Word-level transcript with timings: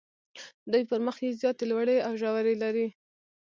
دوی 0.71 0.83
پر 0.89 0.99
مخ 1.05 1.17
یې 1.25 1.37
زیاتې 1.41 1.63
لوړې 1.71 1.97
او 2.05 2.13
ژورې 2.21 2.55
لري. 2.63 2.87